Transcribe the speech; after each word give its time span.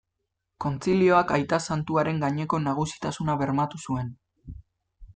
Kontzilioak 0.63 1.33
aita 1.35 1.59
santuaren 1.69 2.23
gaineko 2.25 2.63
nagusitasuna 2.65 3.39
bermatu 3.45 3.87
zuen. 3.89 4.15